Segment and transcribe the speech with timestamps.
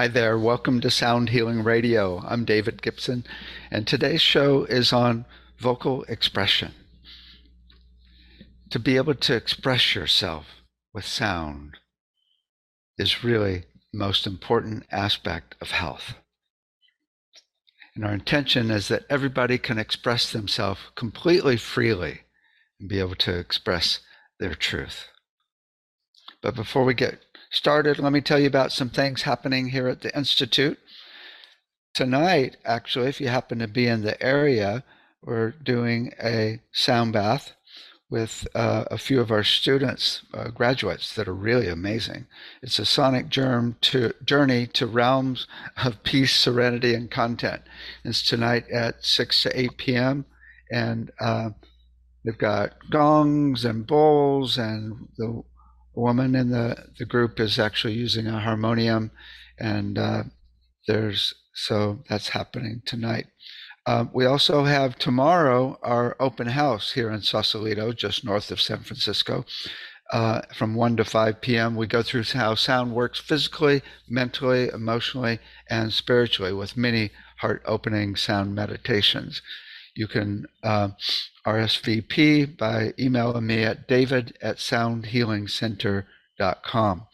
[0.00, 0.38] Hi there.
[0.38, 2.22] Welcome to Sound Healing Radio.
[2.26, 3.22] I'm David Gibson,
[3.70, 5.26] and today's show is on
[5.58, 6.72] vocal expression.
[8.70, 10.62] To be able to express yourself
[10.94, 11.76] with sound
[12.96, 16.14] is really the most important aspect of health.
[17.94, 22.22] And our intention is that everybody can express themselves completely freely
[22.80, 24.00] and be able to express
[24.38, 25.08] their truth.
[26.40, 30.00] But before we get started, let me tell you about some things happening here at
[30.00, 30.78] the Institute.
[31.92, 34.84] Tonight, actually, if you happen to be in the area,
[35.22, 37.52] we're doing a sound bath
[38.08, 42.26] with uh, a few of our students, uh, graduates, that are really amazing.
[42.62, 45.46] It's a sonic germ to, journey to realms
[45.84, 47.62] of peace, serenity, and content.
[48.04, 50.24] It's tonight at 6 to 8 p.m.
[50.72, 51.50] And uh,
[52.24, 55.42] they've got gongs and bowls, and the
[56.00, 59.10] woman in the, the group is actually using a harmonium.
[59.58, 60.22] And uh,
[60.86, 63.26] there's so that's happening tonight.
[63.86, 68.80] Uh, we also have tomorrow our open house here in Sausalito, just north of San
[68.80, 69.44] Francisco,
[70.12, 71.76] uh, from 1 to 5 p.m.
[71.76, 78.16] We go through how sound works physically, mentally, emotionally, and spiritually with many heart opening
[78.16, 79.42] sound meditations.
[80.00, 80.88] You can uh,
[81.46, 87.06] RSVP by emailing me at david at soundhealingcenter.com.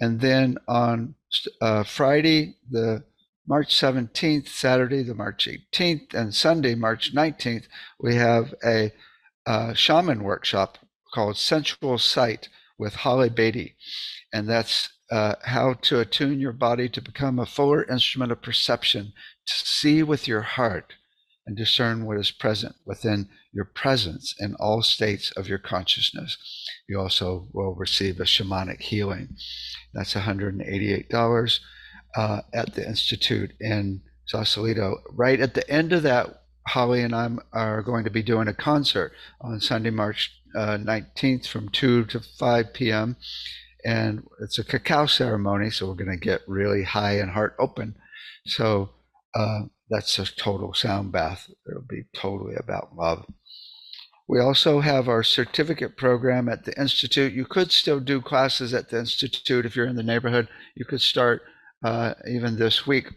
[0.00, 1.14] And then on
[1.60, 3.04] uh, Friday, the
[3.46, 7.64] March 17th, Saturday, the March 18th, and Sunday, March 19th,
[8.00, 8.92] we have a
[9.44, 10.78] uh, shaman workshop
[11.12, 13.76] called Sensual Sight with Holly Beatty.
[14.32, 19.12] And that's uh, how to attune your body to become a fuller instrument of perception,
[19.44, 20.94] to see with your heart
[21.46, 26.36] and discern what is present within your presence in all states of your consciousness.
[26.88, 29.36] You also will receive a shamanic healing.
[29.94, 31.60] That's $188
[32.16, 34.96] uh, at the Institute in Sausalito.
[35.10, 38.54] Right at the end of that, Holly and I are going to be doing a
[38.54, 43.16] concert on Sunday, March uh, 19th from 2 to 5 p.m.
[43.84, 47.94] And it's a cacao ceremony, so we're going to get really high and heart open.
[48.46, 48.90] So
[49.34, 51.48] uh, that's a total sound bath.
[51.68, 53.24] It'll be totally about love.
[54.28, 57.32] We also have our certificate program at the Institute.
[57.32, 60.48] You could still do classes at the Institute if you're in the neighborhood.
[60.74, 61.42] You could start
[61.84, 63.10] uh, even this week,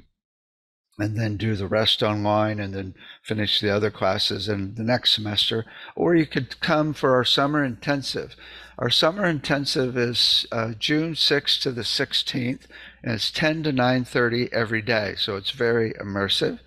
[0.99, 2.93] and then do the rest online and then
[3.23, 5.65] finish the other classes in the next semester.
[5.95, 8.35] Or you could come for our summer intensive.
[8.77, 12.61] Our summer intensive is uh, June 6th to the 16th,
[13.03, 15.15] and it's 10 to 9:30 every day.
[15.17, 16.59] So it's very immersive.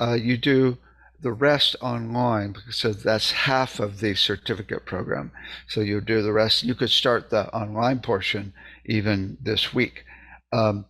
[0.00, 0.78] Uh, you do
[1.20, 5.32] the rest online so that's half of the certificate program.
[5.66, 6.64] So you do the rest.
[6.64, 8.52] You could start the online portion
[8.84, 10.04] even this week.
[10.52, 10.84] Um,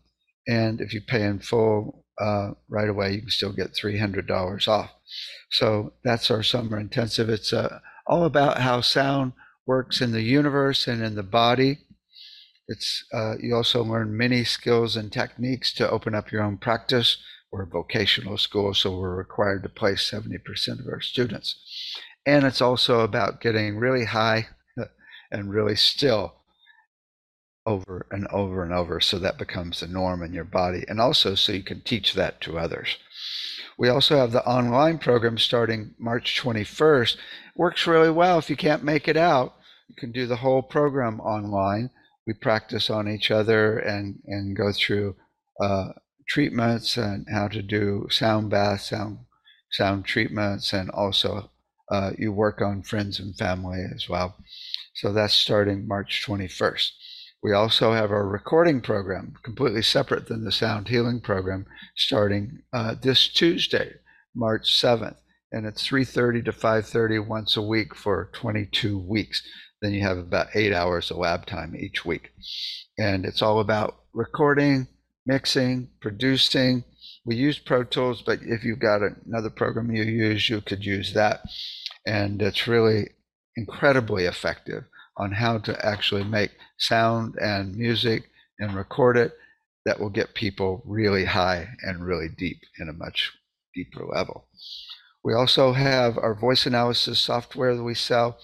[0.48, 4.90] and if you pay in full uh, right away, you can still get $300 off.
[5.50, 7.28] So that's our summer intensive.
[7.28, 9.32] It's uh, all about how sound
[9.66, 11.78] works in the universe and in the body.
[12.66, 17.18] It's uh, you also learn many skills and techniques to open up your own practice.
[17.52, 21.56] We're a vocational school, so we're required to place 70% of our students.
[22.26, 24.48] And it's also about getting really high
[25.30, 26.34] and really still
[27.66, 31.34] over and over and over so that becomes the norm in your body and also
[31.34, 32.96] so you can teach that to others.
[33.78, 37.16] We also have the online program starting march 21st
[37.56, 38.38] works really well.
[38.38, 39.54] If you can't make it out
[39.88, 41.90] you can do the whole program online.
[42.26, 45.16] We practice on each other and and go through
[45.60, 45.88] uh,
[46.26, 49.18] treatments and how to do sound baths sound
[49.70, 51.50] sound treatments and also
[51.90, 54.36] uh, you work on friends and family as well.
[54.94, 56.90] So that's starting march 21st
[57.44, 62.94] we also have our recording program, completely separate than the sound healing program, starting uh,
[62.94, 63.92] this Tuesday,
[64.34, 65.16] March 7th.
[65.52, 69.42] And it's 3.30 to 5.30 once a week for 22 weeks.
[69.82, 72.30] Then you have about eight hours of lab time each week.
[72.96, 74.88] And it's all about recording,
[75.26, 76.82] mixing, producing.
[77.26, 81.12] We use Pro Tools, but if you've got another program you use, you could use
[81.12, 81.42] that.
[82.06, 83.10] And it's really
[83.54, 84.84] incredibly effective
[85.18, 88.24] on how to actually make sound and music
[88.58, 89.32] and record it
[89.84, 93.32] that will get people really high and really deep in a much
[93.74, 94.46] deeper level.
[95.22, 98.38] We also have our voice analysis software that we sell.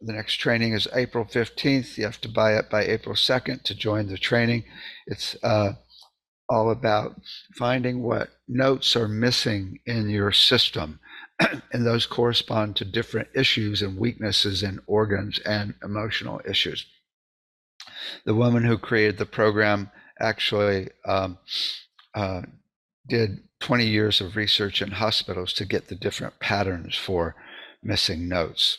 [0.00, 1.96] The next training is April 15th.
[1.96, 4.64] You have to buy it by April 2nd to join the training.
[5.06, 5.72] It's uh,
[6.48, 7.20] all about
[7.54, 11.00] finding what notes are missing in your system
[11.72, 16.86] and those correspond to different issues and weaknesses in organs and emotional issues.
[18.24, 21.38] The woman who created the program actually um,
[22.14, 22.42] uh,
[23.08, 27.34] did 20 years of research in hospitals to get the different patterns for
[27.82, 28.78] missing notes.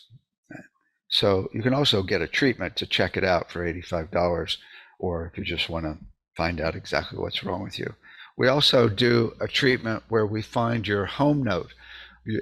[1.10, 4.58] So you can also get a treatment to check it out for $85,
[5.00, 5.98] or if you just want to
[6.36, 7.96] find out exactly what's wrong with you.
[8.38, 11.74] We also do a treatment where we find your home note,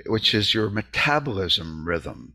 [0.08, 2.34] which is your metabolism rhythm.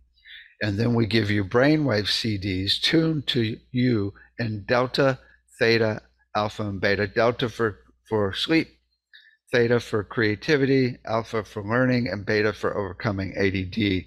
[0.63, 5.21] And then we give you brainwave CDs tuned to you in delta,
[5.61, 6.03] theta,
[6.35, 7.07] alpha, and beta.
[7.07, 7.79] Delta for,
[8.09, 8.69] for sleep,
[9.53, 14.07] theta for creativity, alpha for learning, and beta for overcoming ADD.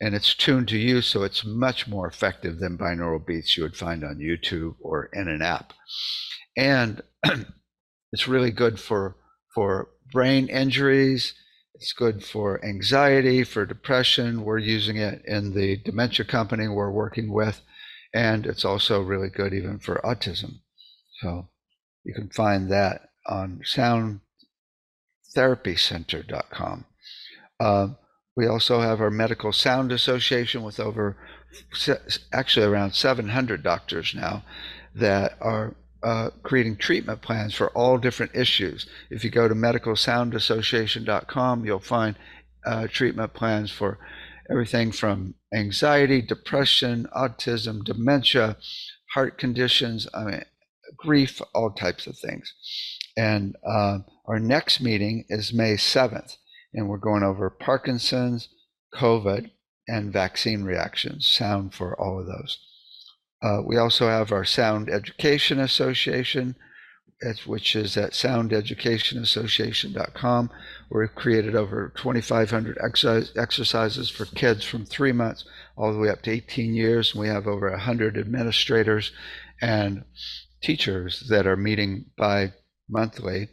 [0.00, 3.76] And it's tuned to you, so it's much more effective than binaural beats you would
[3.76, 5.72] find on YouTube or in an app.
[6.56, 7.02] And
[8.12, 9.16] it's really good for
[9.54, 11.34] for brain injuries.
[11.74, 14.44] It's good for anxiety, for depression.
[14.44, 17.60] We're using it in the dementia company we're working with,
[18.16, 20.60] and it's also really good even for autism.
[21.20, 21.50] So
[22.02, 23.60] you can find that on
[25.36, 26.86] soundtherapycenter.com.
[27.60, 27.88] Uh,
[28.34, 31.18] we also have our Medical Sound Association with over,
[32.32, 34.42] actually around 700 doctors now
[34.94, 38.86] that are uh, creating treatment plans for all different issues.
[39.10, 42.16] If you go to medicalsoundassociation.com, you'll find
[42.64, 43.98] uh, treatment plans for
[44.50, 48.56] everything from anxiety, depression, autism, dementia,
[49.14, 50.42] heart conditions, I mean,
[50.96, 52.52] grief, all types of things.
[53.16, 56.36] And uh, our next meeting is May 7th,
[56.74, 58.48] and we're going over Parkinson's,
[58.94, 59.50] COVID,
[59.88, 62.58] and vaccine reactions, sound for all of those.
[63.42, 66.56] Uh, we also have our Sound Education Association,
[67.46, 70.50] which is at soundeducationassociation.com.
[70.90, 75.44] We've created over 2,500 exercise, exercises for kids from three months
[75.76, 77.14] all the way up to 18 years.
[77.14, 79.12] We have over 100 administrators
[79.60, 80.04] and
[80.62, 82.52] teachers that are meeting by
[82.88, 83.48] monthly.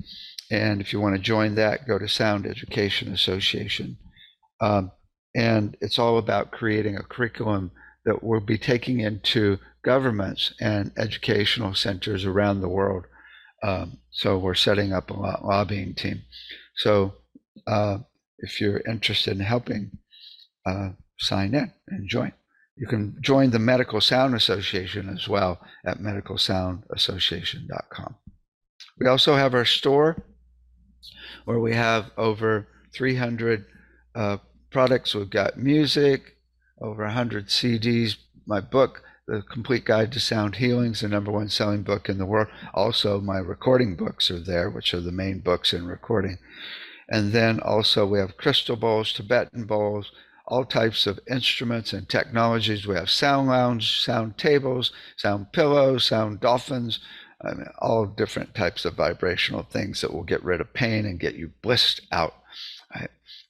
[0.51, 3.98] And if you want to join that, go to Sound Education Association.
[4.62, 4.92] Um,
[5.36, 7.71] and it's all about creating a curriculum
[8.06, 13.06] that we'll be taking into governments and educational centers around the world.
[13.63, 16.21] Um, so we're setting up a lobbying team.
[16.75, 17.13] So
[17.65, 18.00] uh,
[18.39, 19.92] if you're interested in helping,
[20.65, 22.33] uh, sign in and join.
[22.75, 28.15] You can join the Medical Sound Association as well at medicalsoundassociation.com.
[29.00, 30.25] We also have our store
[31.45, 33.65] where we have over 300
[34.15, 34.38] uh,
[34.71, 35.13] products.
[35.13, 36.38] We've got music,
[36.81, 38.15] over 100 CDs,
[38.45, 42.18] my book, The Complete Guide to Sound Healing, is the number one selling book in
[42.18, 42.50] the world.
[42.74, 46.40] Also, my recording books are there, which are the main books in recording.
[47.08, 50.12] And then also, we have crystal bowls, Tibetan bowls,
[50.46, 52.86] all types of instruments and technologies.
[52.86, 57.00] We have sound lounge, sound tables, sound pillows, sound dolphins,
[57.42, 61.18] I mean, all different types of vibrational things that will get rid of pain and
[61.20, 62.36] get you blissed out.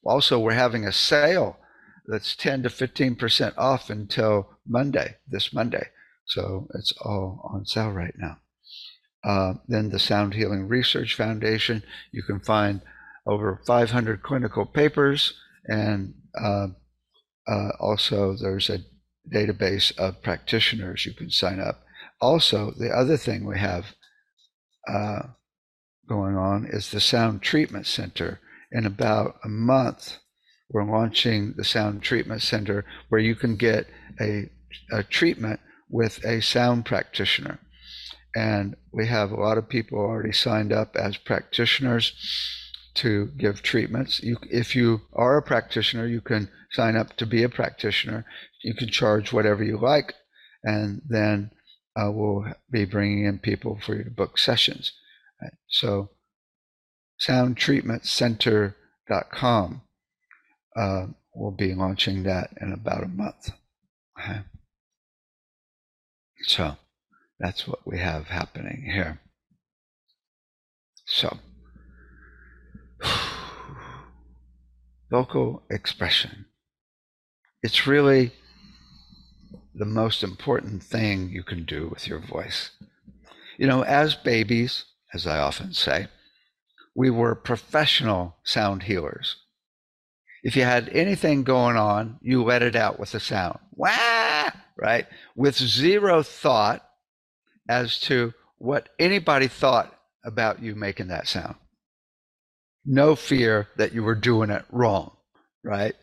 [0.04, 1.58] Also, we're having a sale
[2.08, 5.88] that's 10 to 15% off until Monday, this Monday.
[6.26, 8.38] So it's all on sale right now.
[9.24, 12.82] Uh, then the Sound Healing Research Foundation, you can find
[13.26, 15.34] over 500 clinical papers,
[15.66, 16.68] and uh,
[17.48, 18.80] uh, also there's a
[19.34, 21.84] database of practitioners you can sign up.
[22.20, 23.96] Also, the other thing we have
[24.88, 25.22] uh,
[26.08, 28.40] going on is the Sound Treatment Center.
[28.72, 30.18] In about a month,
[30.70, 33.86] we're launching the Sound Treatment Center where you can get
[34.20, 34.50] a,
[34.92, 37.60] a treatment with a sound practitioner.
[38.36, 42.14] And we have a lot of people already signed up as practitioners
[42.96, 44.24] to give treatments.
[44.24, 48.26] You, if you are a practitioner, you can sign up to be a practitioner.
[48.64, 50.16] You can charge whatever you like,
[50.64, 51.52] and then
[51.96, 54.92] uh, we'll be bringing in people for you to book sessions.
[55.68, 56.10] So,
[57.28, 59.82] soundtreatmentcenter.com
[60.76, 63.52] uh, we'll be launching that in about a month.
[64.20, 64.40] Okay.
[66.44, 66.78] So
[67.40, 69.20] that's what we have happening here.
[71.06, 71.38] So,
[75.12, 76.46] vocal expression.
[77.62, 78.32] It's really
[79.76, 82.72] the most important thing you can do with your voice.
[83.58, 86.08] You know, as babies, as I often say,
[86.96, 89.38] we were professional sound healers.
[90.44, 93.60] If you had anything going on, you let it out with a sound.
[93.72, 94.50] Wah!
[94.78, 95.08] Right?
[95.36, 96.86] With zero thought
[97.70, 101.56] as to what anybody thought about you making that sound.
[102.86, 105.12] No fear that you were doing it wrong,
[105.64, 105.96] right?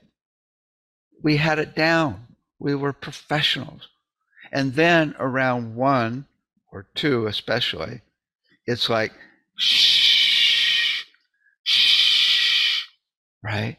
[1.22, 2.28] We had it down.
[2.58, 3.88] We were professionals.
[4.50, 6.26] And then around one
[6.72, 8.00] or two, especially,
[8.66, 9.12] it's like,
[9.58, 10.00] shh
[13.42, 13.76] right?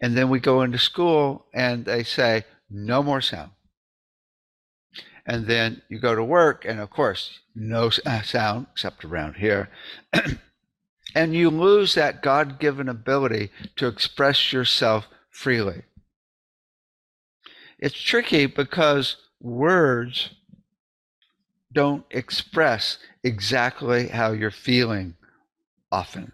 [0.00, 3.50] And then we go into school and they say, no more sound.
[5.26, 9.68] And then you go to work, and of course, no uh, sound except around here.
[11.14, 15.82] and you lose that God given ability to express yourself freely.
[17.78, 20.30] It's tricky because words
[21.72, 25.14] don't express exactly how you're feeling
[25.92, 26.32] often.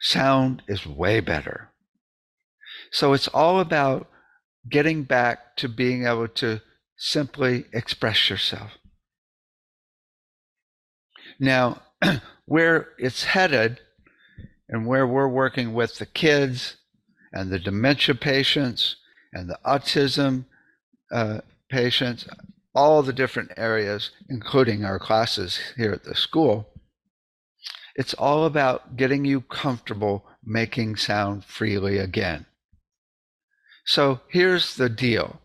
[0.00, 1.70] Sound is way better.
[2.96, 4.08] So it's all about
[4.70, 6.62] getting back to being able to
[6.96, 8.70] simply express yourself.
[11.38, 11.82] Now,
[12.46, 13.80] where it's headed
[14.70, 16.76] and where we're working with the kids
[17.34, 18.96] and the dementia patients
[19.30, 20.46] and the autism
[21.12, 22.26] uh, patients,
[22.74, 26.70] all the different areas, including our classes here at the school,
[27.94, 32.45] it's all about getting you comfortable making sound freely again.
[33.86, 35.40] So here's the deal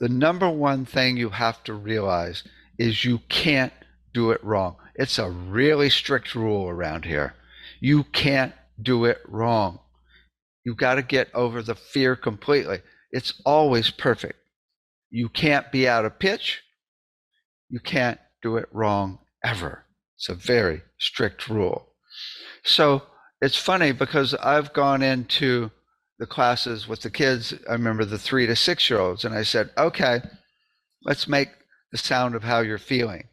[0.00, 2.42] the number one thing you have to realize
[2.78, 3.72] is you can't
[4.12, 4.76] do it wrong.
[4.96, 7.34] It's a really strict rule around here.
[7.80, 9.78] You can't do it wrong.
[10.64, 12.80] You've got to get over the fear completely.
[13.12, 14.38] It's always perfect.
[15.10, 16.62] You can't be out of pitch.
[17.68, 19.84] You can't do it wrong ever.
[20.16, 21.92] It's a very strict rule.
[22.64, 23.02] So
[23.40, 25.70] it's funny because I've gone into
[26.24, 27.52] the classes with the kids.
[27.68, 30.22] I remember the three to six year olds, and I said, okay,
[31.02, 31.50] let's make
[31.92, 33.24] the sound of how you're feeling.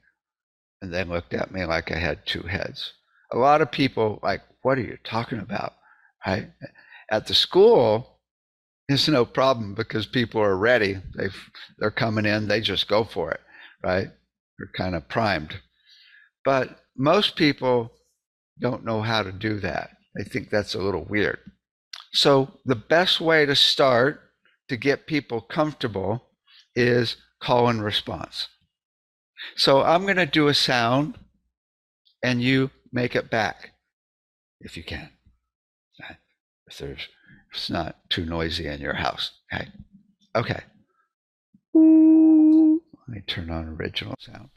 [0.82, 2.92] And they looked at me like I had two heads.
[3.32, 5.72] A lot of people, like, what are you talking about?
[6.28, 6.50] Right?
[7.10, 8.20] At the school,
[8.90, 10.98] it's no problem because people are ready.
[11.16, 11.30] They
[11.80, 13.40] they're coming in, they just go for it,
[13.82, 14.10] right?
[14.58, 15.62] They're kind of primed.
[16.44, 17.94] But most people
[18.60, 19.92] don't know how to do that.
[20.18, 21.40] They think that's a little weird.
[22.14, 24.22] So the best way to start
[24.70, 26.24] to get people comfortable
[26.76, 28.48] is call and response.
[29.56, 31.18] So I'm going to do a sound
[32.24, 33.72] and you make it back
[34.60, 35.10] if you can.
[36.68, 37.08] If there's
[37.52, 39.32] if it's not too noisy in your house.
[39.54, 39.68] Okay.
[40.34, 40.62] Okay.
[41.74, 44.50] Let me turn on original sound.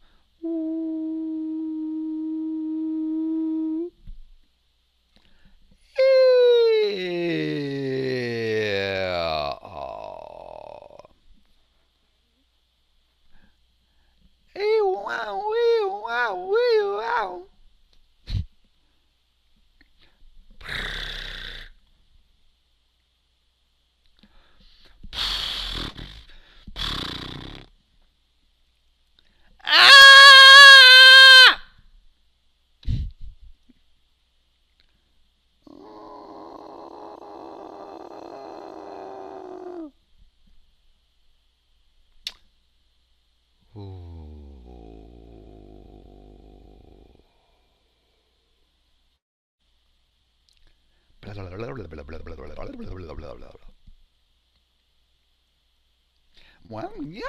[56.69, 57.23] Well, yeah.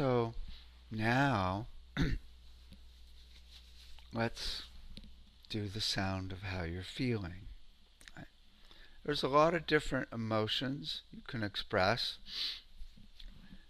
[0.00, 0.32] So
[0.90, 1.66] now
[4.14, 4.62] let's
[5.50, 7.48] do the sound of how you're feeling.
[9.04, 12.16] There's a lot of different emotions you can express.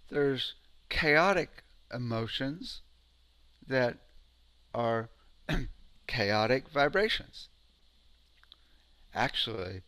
[0.08, 0.54] There's
[0.88, 2.82] chaotic emotions
[3.66, 3.99] that
[4.72, 5.08] are
[6.06, 7.49] chaotic vibrations.
[9.12, 9.82] Actually,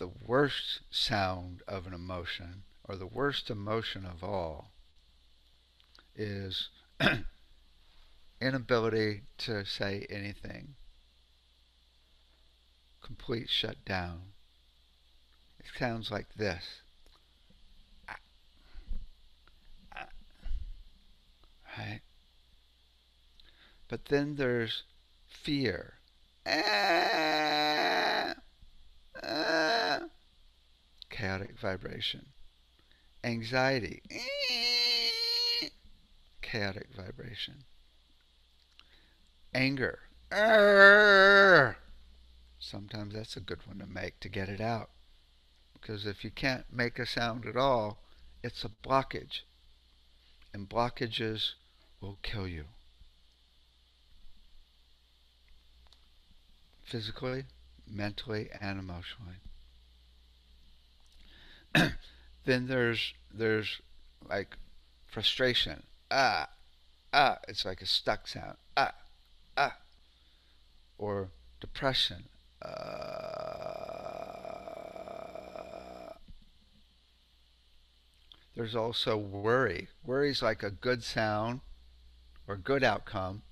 [0.00, 4.72] the worst sound of an emotion, or the worst emotion of all,
[6.18, 6.68] is
[8.40, 10.74] inability to say anything.
[13.00, 14.20] Complete shutdown.
[15.60, 16.82] It sounds like this.
[21.78, 22.00] Right?
[23.86, 24.82] But then there's
[25.26, 25.94] fear.
[26.44, 28.34] Ah,
[29.22, 30.00] ah,
[31.08, 32.26] chaotic vibration.
[33.22, 34.02] Anxiety.
[36.50, 37.64] Chaotic vibration.
[39.52, 39.98] Anger.
[42.58, 44.88] Sometimes that's a good one to make to get it out.
[45.74, 47.98] Because if you can't make a sound at all,
[48.42, 49.40] it's a blockage.
[50.54, 51.52] And blockages
[52.00, 52.64] will kill you.
[56.82, 57.44] Physically,
[57.86, 59.36] mentally, and emotionally.
[62.46, 63.82] then there's there's
[64.26, 64.56] like
[65.06, 65.82] frustration.
[66.10, 66.48] Ah,
[67.12, 68.56] ah, it's like a stuck sound.
[68.76, 68.94] Ah,
[69.56, 69.76] ah.
[70.96, 72.24] Or depression.
[72.62, 72.68] Uh,
[78.56, 79.88] there's also worry.
[80.04, 81.60] Worry is like a good sound
[82.46, 83.42] or good outcome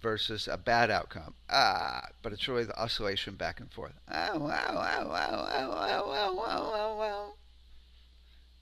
[0.00, 1.34] versus a bad outcome.
[1.48, 3.92] Ah, but it's really the oscillation back and forth.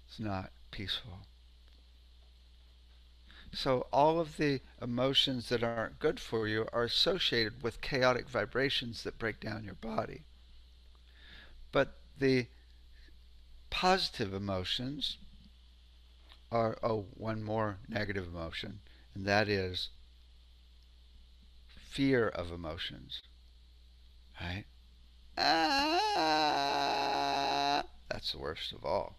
[0.09, 1.21] It's not peaceful.
[3.52, 9.02] So all of the emotions that aren't good for you are associated with chaotic vibrations
[9.02, 10.23] that break down your body.
[11.73, 12.47] But the
[13.71, 15.16] positive emotions
[16.52, 18.80] are oh one more negative emotion,
[19.14, 19.88] and that is
[21.66, 23.23] fear of emotions.
[24.40, 24.64] Right?
[25.37, 26.62] Ah,
[28.09, 29.16] that's the worst of all.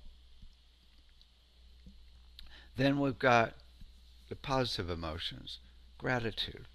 [2.77, 3.53] Then we've got
[4.31, 5.59] the positive emotions,
[5.97, 6.65] gratitude.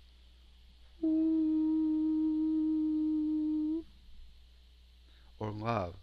[5.38, 5.94] Or love.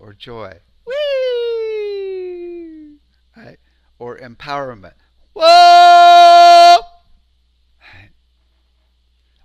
[0.00, 0.58] Or joy.
[3.36, 3.60] Right?
[4.00, 4.94] Or empowerment.
[5.32, 6.78] Whoa!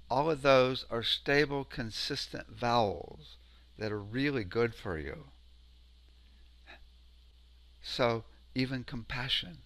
[0.10, 3.38] All of those are stable, consistent vowels
[3.78, 5.26] that are really good for you.
[7.88, 8.24] So
[8.56, 9.60] even compassion.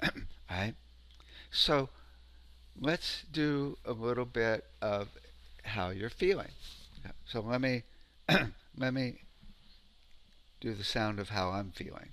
[0.50, 0.74] right?
[1.50, 1.88] So
[2.80, 5.08] let's do a little bit of
[5.64, 6.52] how you're feeling.
[7.26, 7.82] So let me
[8.76, 9.22] let me
[10.60, 12.10] do the sound of how I'm feeling.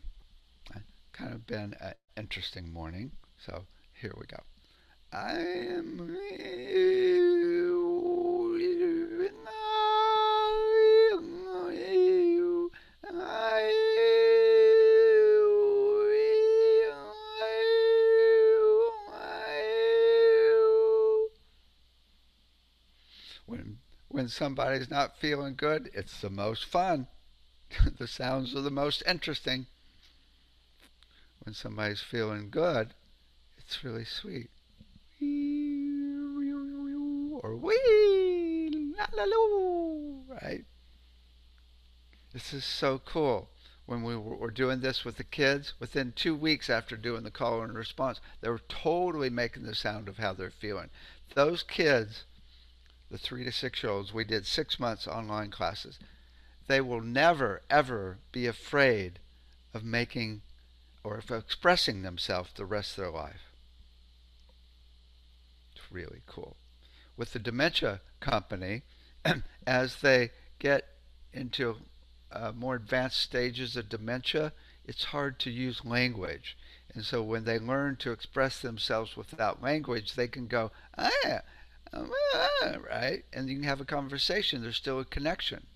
[1.13, 4.37] Kind of been an interesting morning, so here we go.
[5.11, 6.15] I am
[24.27, 27.07] when somebody's not feeling good, it's the most fun.
[27.97, 29.67] the sounds are the most interesting.
[31.43, 32.93] When somebody's feeling good,
[33.57, 34.49] it's really sweet.
[37.41, 40.65] Or wee, la la loo, right?
[42.33, 43.49] This is so cool.
[43.85, 47.61] When we were doing this with the kids, within two weeks after doing the call
[47.61, 50.89] and response, they were totally making the sound of how they're feeling.
[51.33, 52.25] Those kids,
[53.09, 55.99] the three to six year olds, we did six months online classes.
[56.67, 59.19] They will never, ever be afraid
[59.73, 60.41] of making
[61.03, 63.51] or of expressing themselves the rest of their life
[65.73, 66.57] It's really cool.
[67.15, 68.83] With the dementia company,
[69.67, 70.83] as they get
[71.31, 71.77] into
[72.31, 74.51] uh, more advanced stages of dementia,
[74.85, 76.57] it's hard to use language.
[76.93, 81.39] And so when they learn to express themselves without language, they can go, ah, ah,
[81.93, 83.23] Ah, right?
[83.31, 84.61] And you can have a conversation.
[84.61, 85.67] There's still a connection.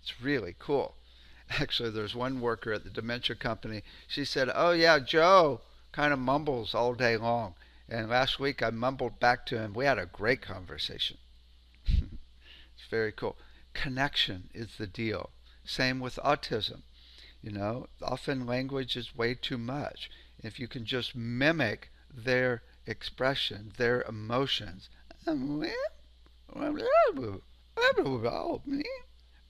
[0.00, 0.96] It's really cool.
[1.50, 3.82] Actually, there's one worker at the dementia company.
[4.06, 5.60] She said, Oh, yeah, Joe
[5.92, 7.54] kind of mumbles all day long.
[7.88, 9.72] And last week I mumbled back to him.
[9.72, 11.18] We had a great conversation.
[11.86, 13.36] it's very cool.
[13.74, 15.30] Connection is the deal.
[15.64, 16.82] Same with autism.
[17.42, 20.10] You know, often language is way too much.
[20.42, 24.88] If you can just mimic their expression, their emotions,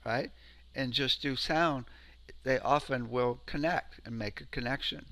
[0.05, 0.31] right?
[0.75, 1.85] And just do sound,
[2.45, 5.07] they often will connect and make a connection.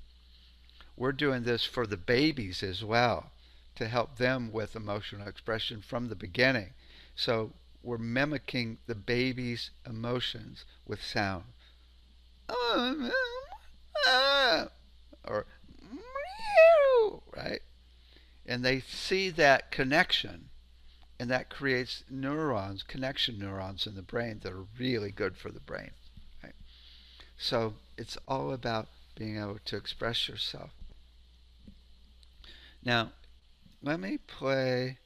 [0.96, 3.31] We're doing this for the babies as well
[3.74, 6.72] to help them with emotional expression from the beginning.
[7.14, 7.52] So
[7.83, 11.44] we're mimicking the baby's emotions with sound.
[15.24, 15.46] Or
[17.37, 17.61] right?
[18.46, 20.48] And they see that connection
[21.18, 25.61] and that creates neurons, connection neurons in the brain that are really good for the
[25.61, 25.90] brain.
[26.42, 26.55] Right?
[27.38, 30.70] So it's all about being able to express yourself.
[32.85, 33.12] Now,
[33.83, 34.98] let me play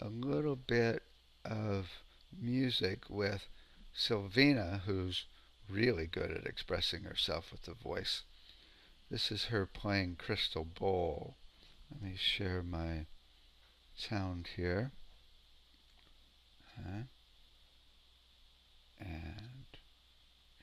[0.00, 1.02] a little bit
[1.44, 1.86] of
[2.38, 3.46] music with
[3.96, 5.24] Sylvina, who's
[5.70, 8.22] really good at expressing herself with the voice.
[9.10, 11.36] This is her playing Crystal Bowl.
[11.90, 13.06] Let me share my
[13.94, 14.92] sound here.
[16.78, 17.02] Uh,
[19.00, 19.66] and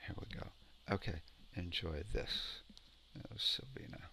[0.06, 0.46] here we go.
[0.90, 1.22] Okay,
[1.56, 2.60] enjoy this.
[3.14, 4.08] That was Sylvina.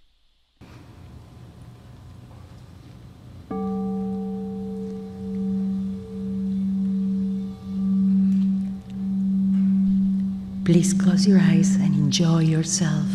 [10.65, 13.07] Please close your eyes and enjoy yourself.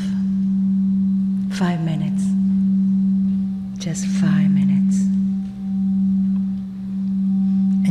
[1.53, 2.25] Five minutes.
[3.79, 5.13] Just five minutes.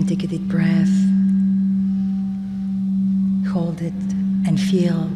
[0.03, 0.91] And take a deep breath.
[3.53, 3.93] Hold it
[4.45, 5.07] and feel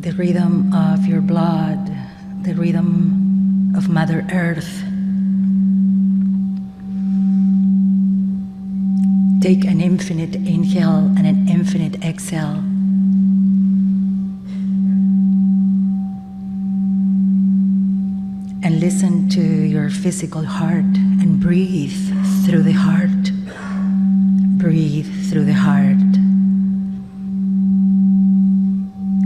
[0.00, 1.86] the rhythm of your blood,
[2.42, 4.82] the rhythm of Mother Earth.
[9.40, 12.64] Take an infinite inhale and an infinite exhale.
[18.70, 22.14] And listen to your physical heart and breathe
[22.46, 23.32] through the heart.
[24.58, 25.98] Breathe through the heart.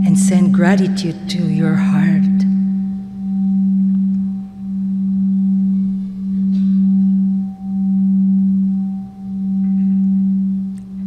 [0.03, 2.23] And send gratitude to your heart.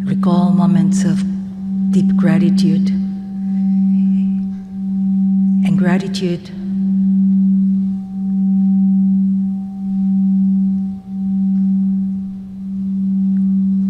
[0.09, 1.21] Recall moments of
[1.91, 2.89] deep gratitude
[5.67, 6.53] and gratitude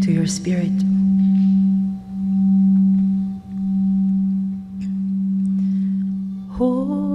[0.09, 0.73] to your spirit.
[6.59, 7.08] oh.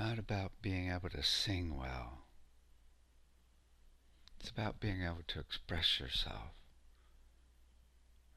[0.00, 2.20] Not about being able to sing well.
[4.38, 6.54] It's about being able to express yourself.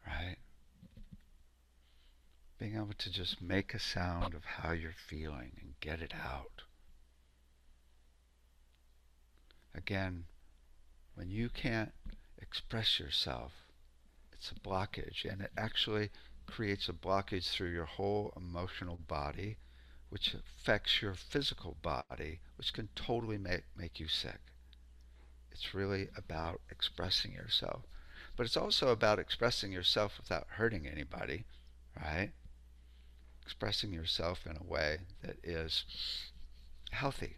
[0.05, 0.35] Right?
[2.59, 6.63] Being able to just make a sound of how you're feeling and get it out.
[9.73, 10.25] Again,
[11.15, 11.93] when you can't
[12.41, 13.53] express yourself,
[14.33, 16.09] it's a blockage and it actually
[16.45, 19.55] creates a blockage through your whole emotional body
[20.13, 24.41] which affects your physical body, which can totally make, make you sick.
[25.51, 27.81] It's really about expressing yourself.
[28.37, 31.45] But it's also about expressing yourself without hurting anybody,
[31.99, 32.29] right?
[33.41, 35.83] Expressing yourself in a way that is
[36.91, 37.37] healthy.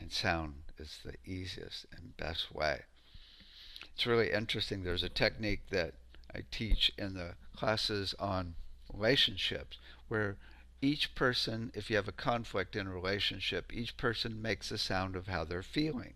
[0.00, 2.84] And sound is the easiest and best way.
[3.94, 4.82] It's really interesting.
[4.82, 5.92] There's a technique that
[6.34, 8.54] I teach in the classes on
[8.90, 9.76] relationships
[10.08, 10.38] where
[10.82, 15.14] each person, if you have a conflict in a relationship, each person makes a sound
[15.14, 16.14] of how they're feeling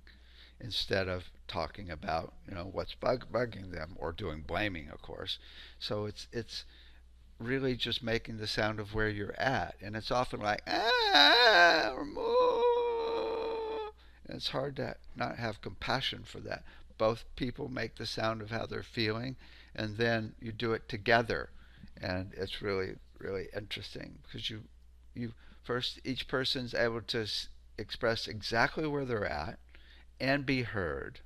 [0.58, 5.38] instead of talking about, you know, what's bug- bugging them or doing blaming, of course.
[5.78, 6.64] So it's it's
[7.38, 12.06] really just making the sound of where you're at, and it's often like ah or.
[14.26, 16.64] And it's hard to not have compassion for that.
[16.98, 19.36] Both people make the sound of how they're feeling,
[19.76, 21.50] and then you do it together,
[22.00, 24.64] and it's really really interesting because you
[25.14, 27.48] you first each person's able to s-
[27.78, 29.58] express exactly where they're at
[30.20, 31.20] and be heard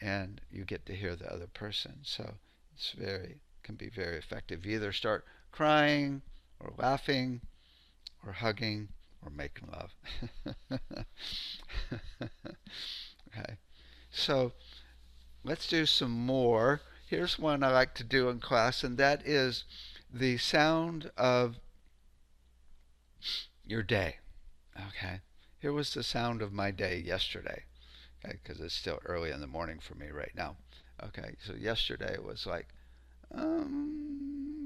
[0.00, 1.98] and you get to hear the other person.
[2.02, 2.34] So
[2.74, 4.66] it's very can be very effective.
[4.66, 6.22] You either start crying
[6.60, 7.40] or laughing
[8.26, 8.88] or hugging
[9.22, 9.94] or making love.
[13.28, 13.56] Okay.
[14.10, 14.52] So
[15.44, 16.82] let's do some more.
[17.08, 19.64] Here's one i like to do in class and that is
[20.14, 21.56] the sound of
[23.64, 24.18] your day.
[24.76, 25.20] Okay.
[25.58, 27.64] Here was the sound of my day yesterday.
[28.24, 30.56] Okay, because it's still early in the morning for me right now.
[31.02, 32.68] Okay, so yesterday was like,
[33.34, 34.64] um,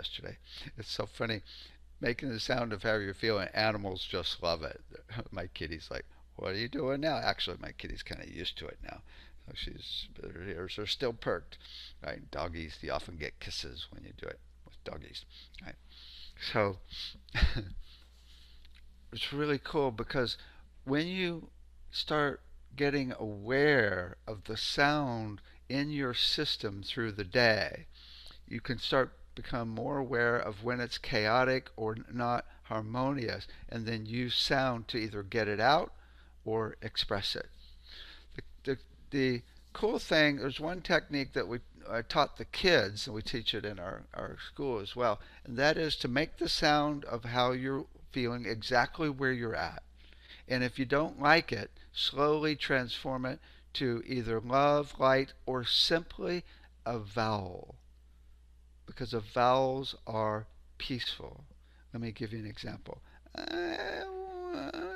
[0.00, 0.38] yesterday.
[0.78, 1.42] It's so funny
[2.00, 3.48] making the sound of how you're feeling.
[3.52, 4.80] Animals just love it.
[5.30, 8.66] My kitty's like, "What are you doing now?" Actually, my kitty's kind of used to
[8.66, 9.02] it now.
[9.46, 11.58] So she's her ears are still perked.
[12.02, 12.30] Right?
[12.30, 15.26] Doggies, you often get kisses when you do it with doggies.
[15.62, 15.76] Right?
[16.50, 16.78] So
[19.12, 20.38] it's really cool because
[20.84, 21.50] when you
[21.90, 22.40] start
[22.74, 27.86] getting aware of the sound in your system through the day,
[28.48, 34.04] you can start become more aware of when it's chaotic or not harmonious and then
[34.04, 35.92] use sound to either get it out
[36.44, 37.48] or express it.
[38.36, 38.78] The, the,
[39.10, 43.54] the cool thing, there's one technique that we I taught the kids, and we teach
[43.54, 47.24] it in our, our school as well, and that is to make the sound of
[47.24, 49.82] how you're feeling exactly where you're at.
[50.46, 53.40] And if you don't like it, slowly transform it
[53.74, 56.44] to either love, light, or simply
[56.84, 57.76] a vowel.
[58.90, 60.46] Because the vowels are
[60.78, 61.44] peaceful.
[61.92, 63.00] Let me give you an example.
[63.38, 64.89] Uh,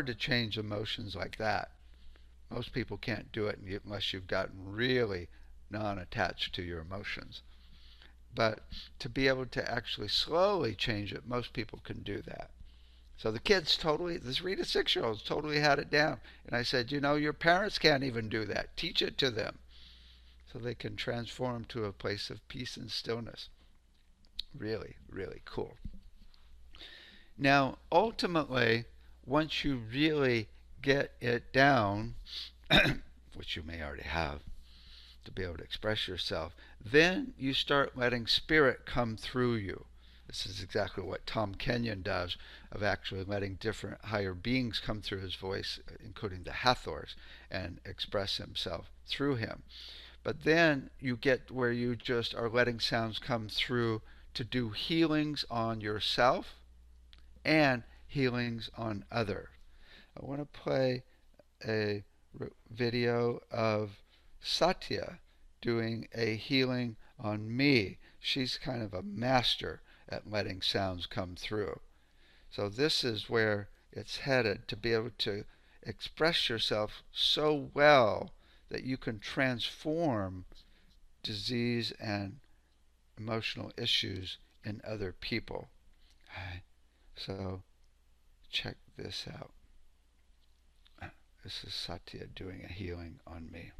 [0.00, 1.72] hard to change emotions like that.
[2.48, 5.28] Most people can't do it unless you've gotten really
[5.68, 7.42] non attached to your emotions.
[8.34, 8.60] But
[8.98, 12.50] to be able to actually slowly change it, most people can do that.
[13.18, 16.18] So the kids totally, this Rita six year olds totally had it down.
[16.46, 18.74] And I said, you know, your parents can't even do that.
[18.78, 19.58] Teach it to them
[20.50, 23.50] so they can transform to a place of peace and stillness.
[24.56, 25.76] Really, really cool.
[27.36, 28.86] Now, ultimately,
[29.30, 30.48] once you really
[30.82, 32.16] get it down,
[33.34, 34.40] which you may already have,
[35.24, 36.52] to be able to express yourself,
[36.84, 39.84] then you start letting spirit come through you.
[40.26, 42.36] This is exactly what Tom Kenyon does,
[42.72, 47.14] of actually letting different higher beings come through his voice, including the Hathors,
[47.50, 49.62] and express himself through him.
[50.24, 54.02] But then you get where you just are letting sounds come through
[54.34, 56.56] to do healings on yourself
[57.44, 59.50] and healings on other.
[60.20, 61.04] I want to play
[61.64, 62.02] a
[62.68, 64.02] video of
[64.40, 65.20] Satya
[65.60, 67.98] doing a healing on me.
[68.18, 71.80] She's kind of a master at letting sounds come through.
[72.50, 75.44] So this is where it's headed to be able to
[75.84, 78.32] express yourself so well
[78.70, 80.46] that you can transform
[81.22, 82.40] disease and
[83.16, 85.68] emotional issues in other people.
[87.16, 87.62] So
[88.50, 89.52] check this out.
[91.42, 93.72] This is Satya doing a healing on me.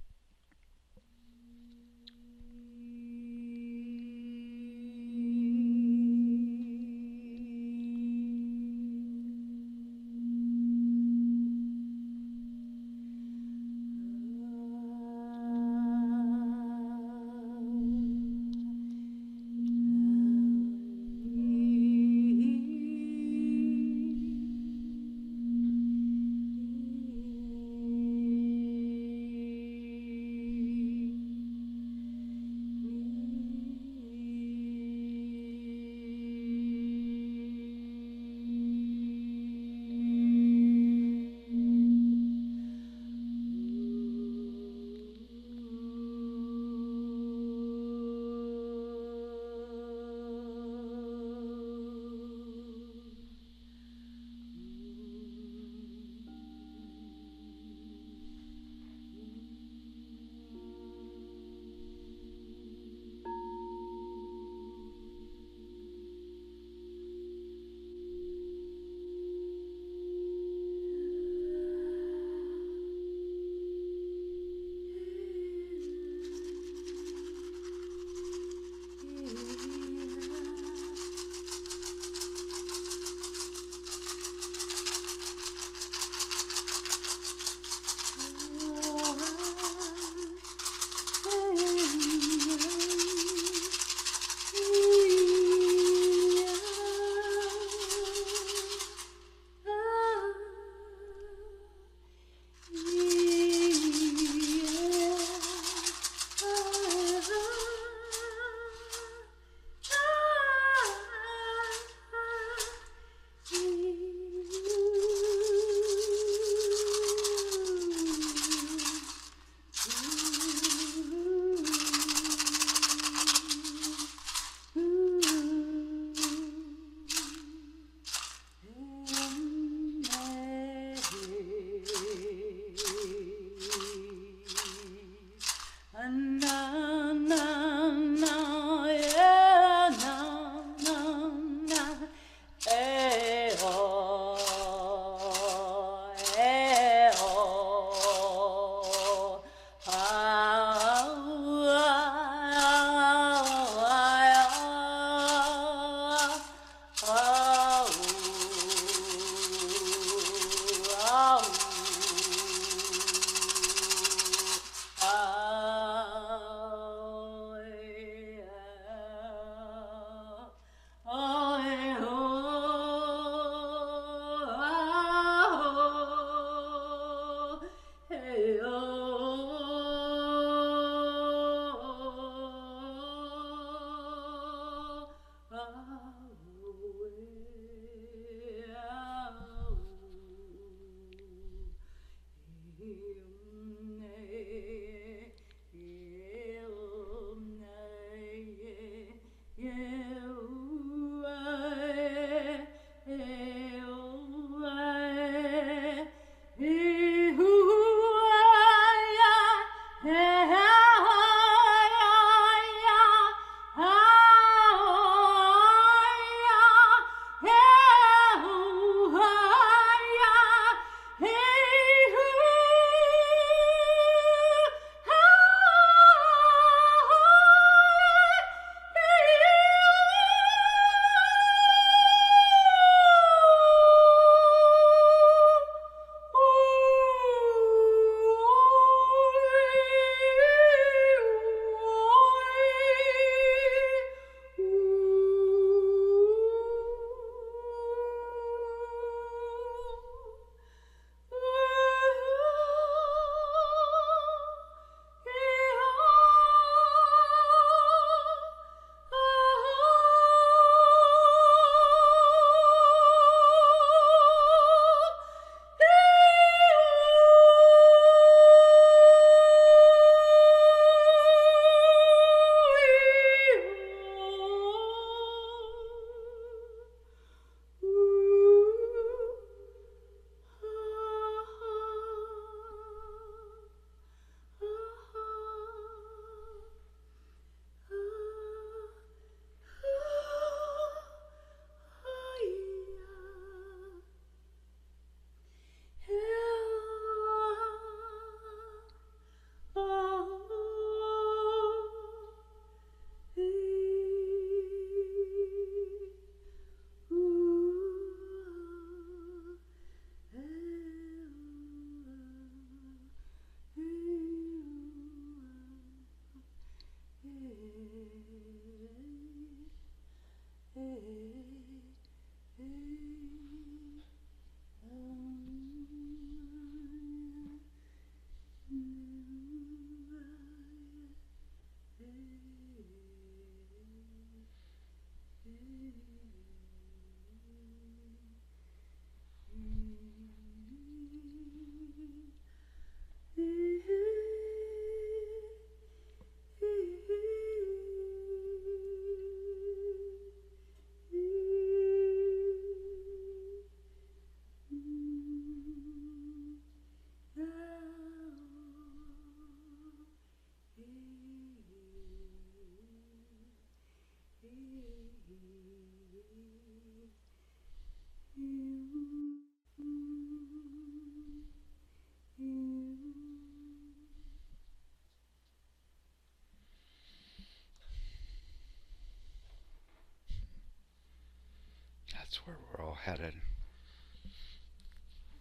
[382.30, 383.34] That's where we're all headed.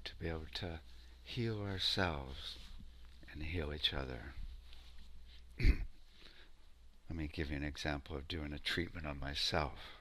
[0.05, 0.79] To be able to
[1.23, 2.57] heal ourselves
[3.31, 4.33] and heal each other.
[5.59, 9.99] Let me give you an example of doing a treatment on myself.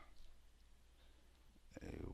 [1.86, 2.08] Uh,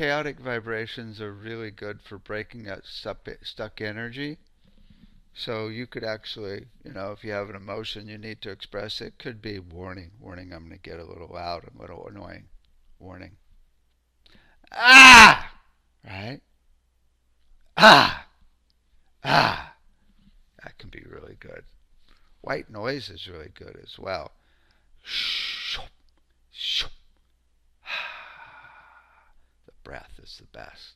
[0.00, 4.38] chaotic vibrations are really good for breaking that stuck, energy.
[5.34, 9.02] So you could actually, you know, if you have an emotion you need to express,
[9.02, 12.44] it could be warning, warning, I'm going to get a little loud, a little annoying,
[12.98, 13.32] warning.
[14.72, 15.52] Ah!
[16.02, 16.40] Right?
[17.76, 18.26] Ah!
[19.22, 19.74] Ah!
[20.64, 21.64] That can be really good.
[22.40, 24.30] White noise is really good as well.
[25.02, 25.78] Shh,
[26.50, 26.84] shh,
[29.90, 30.94] breath is the best.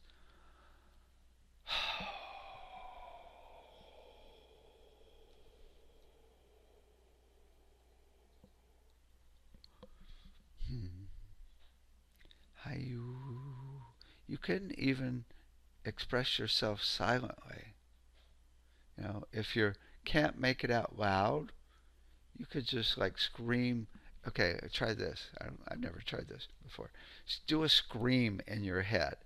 [10.69, 10.87] hmm.
[12.55, 13.17] How you
[14.29, 15.25] you can even
[16.05, 17.73] express yourself silently.
[18.99, 19.73] You know, if you
[20.05, 21.51] can't make it out loud,
[22.37, 23.87] you could just like scream
[24.29, 25.29] okay, try this.
[25.67, 26.91] I've never tried this before.
[27.27, 29.17] Just do a scream in your head.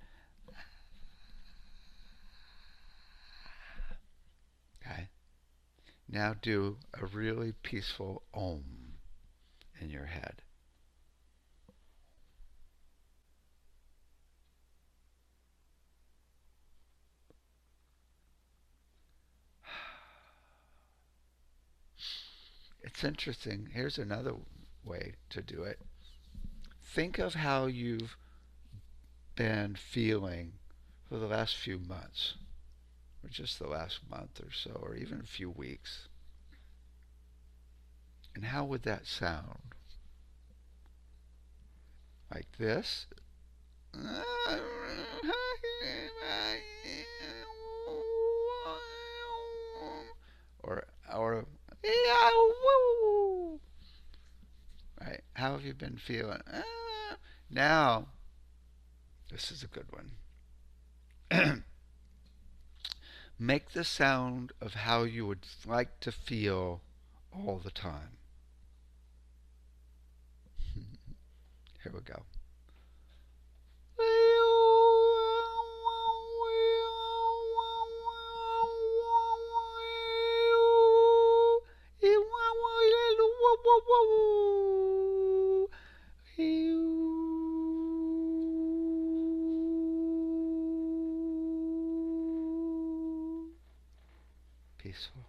[4.80, 5.08] Okay.
[6.08, 8.62] Now do a really peaceful om
[9.80, 10.42] in your head.
[22.98, 23.68] It's interesting.
[23.72, 24.34] Here's another
[24.84, 25.78] way to do it.
[26.82, 28.16] Think of how you've
[29.36, 30.54] been feeling
[31.08, 32.34] for the last few months,
[33.22, 36.08] or just the last month or so, or even a few weeks.
[38.34, 39.60] And how would that sound?
[42.34, 43.06] Like this?
[50.64, 50.84] Or,
[51.14, 51.46] or,
[55.00, 55.22] Right?
[55.34, 56.40] How have you been feeling?
[56.52, 56.62] Uh,
[57.50, 58.06] now,
[59.30, 60.12] this is a good one.
[63.38, 66.80] Make the sound of how you would like to feel
[67.32, 68.18] all the time.
[70.74, 72.22] Here we go.
[94.88, 95.26] Peaceful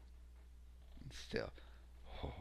[1.03, 1.51] and still.
[2.23, 2.33] Oh.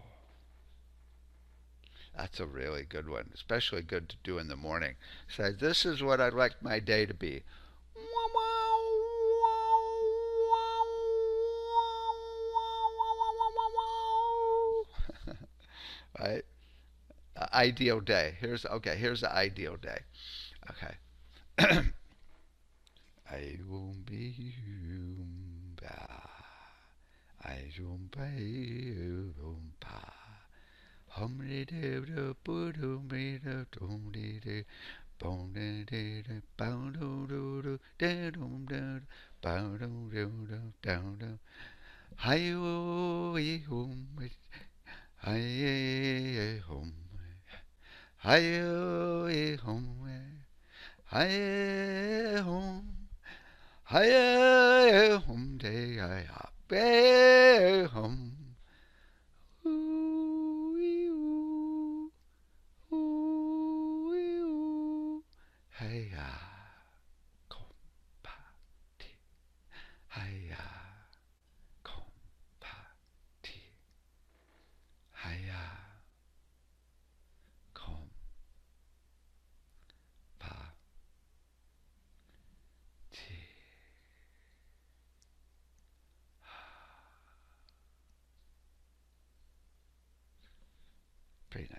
[2.16, 4.95] That's a really good one, especially good to do in the morning.
[5.29, 7.43] Say, this is what I'd like my day to be.
[16.21, 16.45] Right?
[17.53, 18.35] Ideal day.
[18.41, 18.97] Here's okay.
[18.97, 19.99] Here's the ideal day.
[20.71, 20.95] Okay.
[23.31, 24.55] I won't be
[27.45, 28.11] I don't
[31.09, 32.35] Hum de de de
[34.35, 34.62] de de
[35.19, 36.03] boom de de
[43.69, 44.07] hum
[45.25, 45.35] hi
[48.55, 49.89] oh ye hum
[51.11, 52.83] hi ye hum
[53.85, 56.55] hi ye hum de I hop
[57.93, 58.39] hum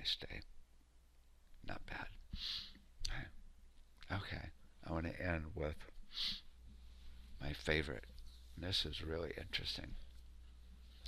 [0.10, 0.42] nice day.
[1.68, 2.08] Not bad.
[4.12, 4.50] Okay.
[4.88, 5.76] I want to end with
[7.42, 8.06] my favorite.
[8.56, 9.96] And this is really interesting.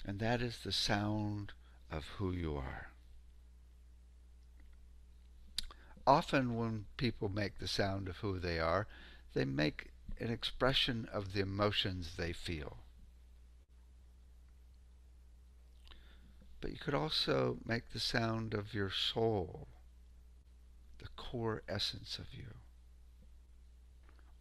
[0.06, 1.54] And that is the sound
[1.92, 2.90] of who you are.
[6.06, 8.88] Often, when people make the sound of who they are,
[9.34, 12.78] they make an expression of the emotions they feel.
[16.62, 19.68] But you could also make the sound of your soul,
[21.00, 22.54] the core essence of you,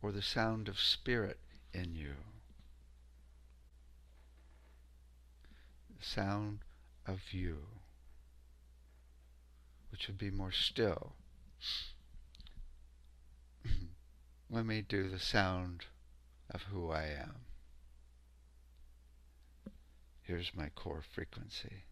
[0.03, 1.41] or the sound of spirit
[1.73, 2.17] in you,
[5.99, 6.59] the sound
[7.07, 7.61] of you,
[9.91, 11.15] which would be more still.
[14.51, 15.87] Let me do the sound
[16.51, 17.47] of who I am.
[20.21, 21.85] Here's my core frequency.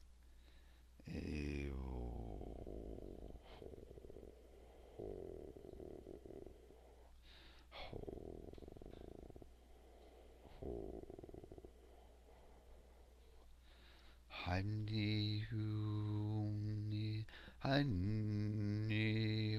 [14.48, 17.26] Honey, honey,
[17.62, 19.58] honey,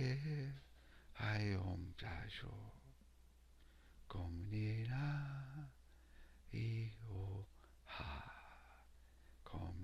[0.00, 0.48] Hai
[1.12, 2.56] Hai Om Jayo
[4.08, 5.12] Kom Nira
[6.56, 7.44] I O
[7.84, 8.24] Ha
[9.44, 9.76] Kom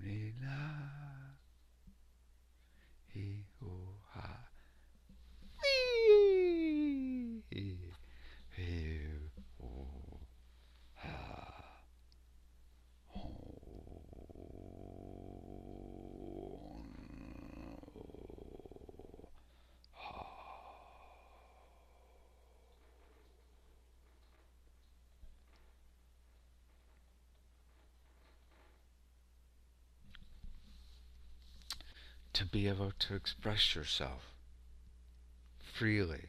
[32.37, 34.31] to be able to express yourself
[35.59, 36.27] freely,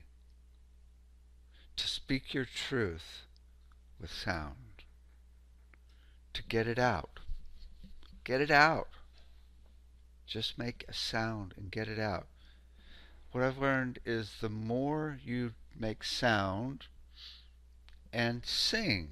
[1.76, 3.26] to speak your truth
[4.00, 4.84] with sound,
[6.32, 7.20] to get it out.
[8.24, 8.88] Get it out.
[10.26, 12.26] Just make a sound and get it out.
[13.32, 16.86] What I've learned is the more you make sound
[18.14, 19.10] and sing,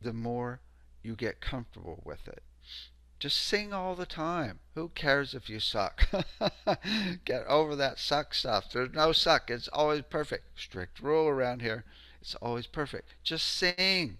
[0.00, 0.58] the more
[1.04, 2.42] you get comfortable with it.
[3.22, 4.58] Just sing all the time.
[4.74, 6.08] Who cares if you suck?
[7.24, 8.72] Get over that suck stuff.
[8.72, 9.48] There's no suck.
[9.48, 10.58] It's always perfect.
[10.58, 11.84] Strict rule around here.
[12.20, 13.14] It's always perfect.
[13.22, 14.18] Just sing.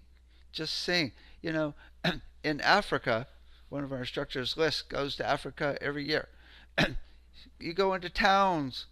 [0.53, 1.11] Just sing.
[1.41, 1.73] You know,
[2.45, 3.27] in Africa,
[3.67, 6.29] one of our instructors list goes to Africa every year.
[7.59, 8.85] you go into towns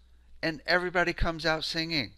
[0.44, 2.12] and everybody comes out singing.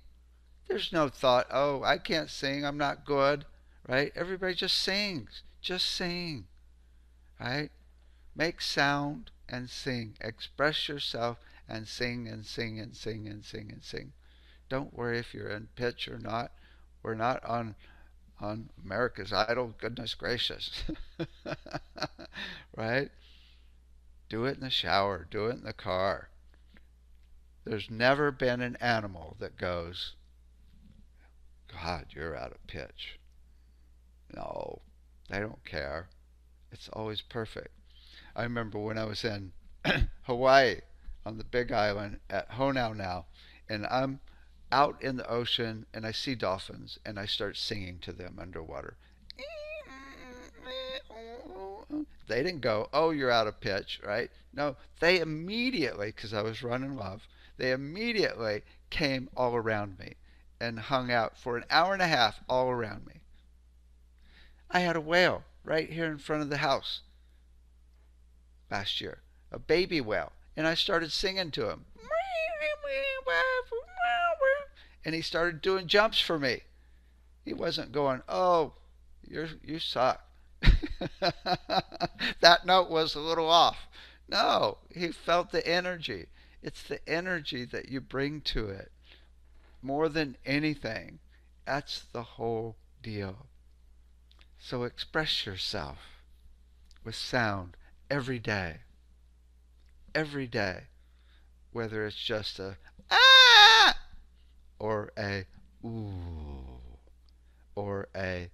[0.68, 3.46] There's no thought, oh, I can't sing, I'm not good,
[3.88, 4.12] right?
[4.16, 5.44] Everybody just sings.
[5.62, 6.48] Just sing,
[7.40, 7.70] right?
[8.36, 10.16] Make sound and sing.
[10.22, 14.14] Express yourself and sing and sing and sing and sing and sing.
[14.70, 16.52] Don't worry if you're in pitch or not.
[17.04, 17.76] We're not on
[18.40, 19.76] on America's Idol.
[19.80, 20.84] Goodness gracious.
[22.76, 23.12] right?
[24.30, 26.30] Do it in the shower, do it in the car.
[27.66, 30.16] There's never been an animal that goes,
[31.72, 33.20] God, you're out of pitch.
[34.36, 34.82] No,
[35.30, 36.10] they don't care.
[36.72, 37.70] It's always perfect.
[38.36, 39.52] I remember when I was in
[40.24, 40.82] Hawaii
[41.26, 43.26] on the big island at Honaunau,
[43.70, 44.20] and I'm
[44.72, 48.98] out in the ocean and I see dolphins and I start singing to them underwater.
[52.28, 54.32] They didn't go, oh, you're out of pitch, right?
[54.52, 57.28] No, they immediately, because I was running love,
[57.58, 60.16] they immediately came all around me
[60.60, 63.22] and hung out for an hour and a half all around me.
[64.72, 67.02] I had a whale right here in front of the house
[68.74, 69.20] last year,
[69.52, 71.86] a baby whale, and I started singing to him.
[75.06, 76.62] And he started doing jumps for me.
[77.46, 78.74] He wasn't going, "Oh,
[79.22, 80.26] you you suck."
[82.40, 83.88] that note was a little off.
[84.28, 86.28] No, he felt the energy.
[86.64, 88.92] It's the energy that you bring to it
[89.84, 91.20] more than anything.
[91.66, 93.46] That's the whole deal.
[94.58, 96.00] So express yourself
[97.04, 97.76] with sound
[98.14, 98.76] every day.
[100.14, 100.84] Every day.
[101.72, 102.78] Whether it's just a
[103.10, 103.98] ah
[104.78, 105.46] or a
[105.84, 106.78] ooh
[107.74, 108.52] or a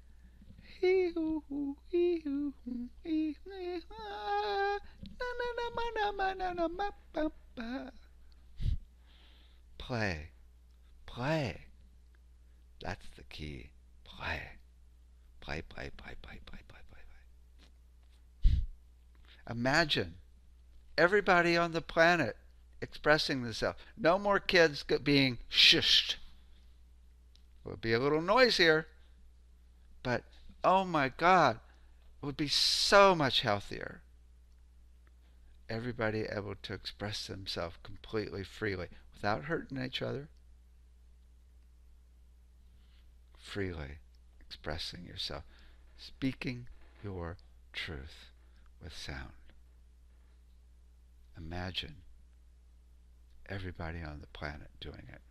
[9.78, 10.29] play
[19.60, 20.16] imagine
[20.98, 22.38] everybody on the planet
[22.82, 26.16] expressing themselves no more kids being shushed
[27.66, 28.88] it would be a little noisier
[30.04, 30.24] but
[30.64, 31.60] oh my God,
[32.22, 34.02] it would be so much healthier.
[35.70, 40.28] Everybody able to express themselves completely freely without hurting each other.
[43.38, 44.00] Freely
[44.40, 45.44] expressing yourself,
[45.98, 46.68] speaking
[47.04, 47.38] your
[47.72, 48.32] truth
[48.84, 49.39] with sound.
[51.40, 51.96] Imagine
[53.48, 55.22] everybody on the planet doing it.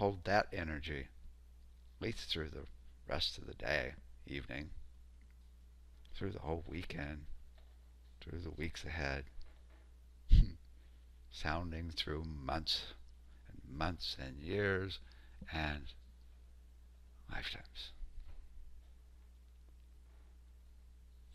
[0.00, 2.64] hold that energy at least through the
[3.06, 3.92] rest of the day,
[4.26, 4.70] evening,
[6.14, 7.26] through the whole weekend,
[8.22, 9.24] through the weeks ahead,
[11.30, 12.94] sounding through months
[13.50, 15.00] and months and years
[15.52, 15.84] and
[17.30, 17.92] lifetimes.